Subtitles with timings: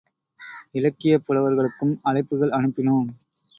[0.75, 3.09] இலக்கியப் புலவர்களுக்கும் அழைப்புகள் அனுப்பினோம்.